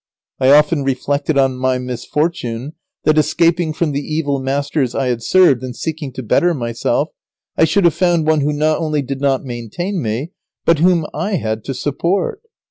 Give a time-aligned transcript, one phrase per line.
[0.39, 5.61] I often reflected on my misfortune that, escaping from the evil masters I had served,
[5.61, 7.09] and seeking to better myself,
[7.55, 10.31] I should have found one who not only did not maintain me,
[10.65, 12.41] but whom I had to support.